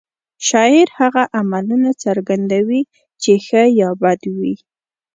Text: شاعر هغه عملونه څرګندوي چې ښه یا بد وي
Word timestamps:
شاعر 0.47 0.87
هغه 0.99 1.23
عملونه 1.39 1.91
څرګندوي 2.03 2.81
چې 3.21 3.31
ښه 3.45 3.63
یا 3.79 3.89
بد 4.01 4.21
وي 4.37 4.55